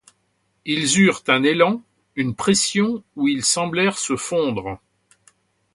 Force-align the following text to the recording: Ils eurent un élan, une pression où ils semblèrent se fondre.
Ils 0.65 0.99
eurent 0.99 1.21
un 1.27 1.43
élan, 1.43 1.83
une 2.15 2.33
pression 2.35 3.03
où 3.15 3.27
ils 3.27 3.45
semblèrent 3.45 3.99
se 3.99 4.15
fondre. 4.15 4.79